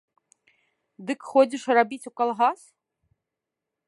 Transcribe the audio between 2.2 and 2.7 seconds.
калгас?